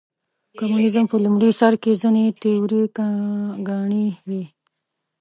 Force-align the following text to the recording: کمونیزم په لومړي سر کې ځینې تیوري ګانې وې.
کمونیزم 0.59 1.05
په 1.11 1.15
لومړي 1.23 1.51
سر 1.59 1.73
کې 1.81 1.91
ځینې 2.01 2.23
تیوري 2.41 2.83
ګانې 3.67 4.05
وې. 4.27 4.43